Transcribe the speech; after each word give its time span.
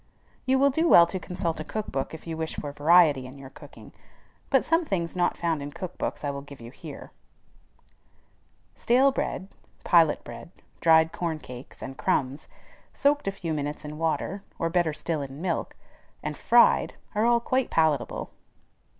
You 0.47 0.57
will 0.57 0.71
do 0.71 0.87
well 0.89 1.05
to 1.05 1.19
consult 1.19 1.59
a 1.59 1.63
cook 1.63 1.85
book 1.91 2.11
if 2.11 2.25
you 2.25 2.35
wish 2.35 2.55
for 2.55 2.71
variety 2.71 3.27
in 3.27 3.37
your 3.37 3.51
cooking; 3.51 3.93
but 4.49 4.65
some 4.65 4.83
things 4.83 5.15
not 5.15 5.37
found 5.37 5.61
in 5.61 5.71
cook 5.71 5.99
books 5.99 6.23
I 6.23 6.31
will 6.31 6.41
give 6.41 6.59
you 6.59 6.71
here. 6.71 7.11
Stale 8.73 9.11
bread, 9.11 9.47
pilot 9.83 10.23
bread, 10.23 10.49
dried 10.79 11.11
corn 11.11 11.37
cakes, 11.37 11.83
and 11.83 11.99
crumbs, 11.99 12.47
soaked 12.95 13.27
a 13.27 13.31
few 13.31 13.53
minutes 13.53 13.85
in 13.85 13.99
water, 13.99 14.41
or 14.57 14.71
better 14.71 14.91
still 14.91 15.21
in 15.21 15.39
milk, 15.39 15.75
and 16.23 16.35
fried, 16.35 16.95
are 17.13 17.23
all 17.27 17.39
quite 17.39 17.69
palatable. 17.69 18.31